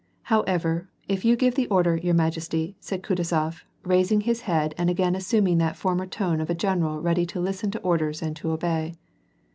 [0.33, 4.89] "However, if you give the order, your majesty," said Eutu zof, raising his head and
[4.89, 8.49] again assuming that former tone of a general ready to listen to orders and to
[8.49, 8.95] obey.